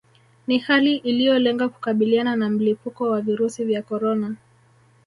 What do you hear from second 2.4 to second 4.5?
mlipuko wa virusi vya corona